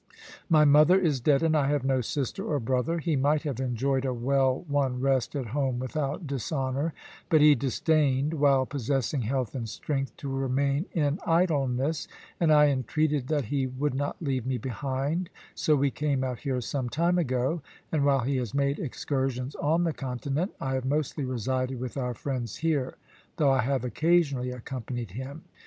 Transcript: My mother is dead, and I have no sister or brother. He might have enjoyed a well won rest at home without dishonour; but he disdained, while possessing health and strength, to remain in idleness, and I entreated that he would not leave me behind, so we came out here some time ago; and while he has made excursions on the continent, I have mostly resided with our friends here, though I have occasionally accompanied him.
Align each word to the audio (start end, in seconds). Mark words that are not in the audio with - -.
My 0.49 0.65
mother 0.65 0.99
is 0.99 1.19
dead, 1.19 1.43
and 1.43 1.55
I 1.55 1.67
have 1.67 1.83
no 1.83 2.01
sister 2.01 2.43
or 2.43 2.59
brother. 2.59 2.97
He 2.97 3.15
might 3.15 3.43
have 3.43 3.59
enjoyed 3.59 4.03
a 4.03 4.15
well 4.15 4.65
won 4.67 4.99
rest 4.99 5.35
at 5.35 5.45
home 5.53 5.77
without 5.77 6.25
dishonour; 6.25 6.95
but 7.29 7.39
he 7.39 7.53
disdained, 7.53 8.33
while 8.33 8.65
possessing 8.65 9.21
health 9.21 9.53
and 9.53 9.69
strength, 9.69 10.17
to 10.17 10.27
remain 10.27 10.85
in 10.93 11.19
idleness, 11.27 12.07
and 12.39 12.51
I 12.51 12.69
entreated 12.69 13.27
that 13.27 13.45
he 13.45 13.67
would 13.67 13.93
not 13.93 14.19
leave 14.23 14.47
me 14.47 14.57
behind, 14.57 15.29
so 15.53 15.75
we 15.75 15.91
came 15.91 16.23
out 16.23 16.39
here 16.39 16.61
some 16.61 16.89
time 16.89 17.19
ago; 17.19 17.61
and 17.91 18.03
while 18.03 18.21
he 18.21 18.37
has 18.37 18.55
made 18.55 18.79
excursions 18.79 19.53
on 19.57 19.83
the 19.83 19.93
continent, 19.93 20.51
I 20.59 20.73
have 20.73 20.85
mostly 20.85 21.25
resided 21.25 21.79
with 21.79 21.95
our 21.95 22.15
friends 22.15 22.55
here, 22.55 22.95
though 23.37 23.51
I 23.51 23.61
have 23.61 23.83
occasionally 23.85 24.49
accompanied 24.49 25.11
him. 25.11 25.43